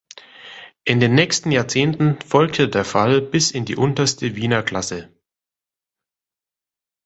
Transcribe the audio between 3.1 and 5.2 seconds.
bis in die unterste Wiener Klasse.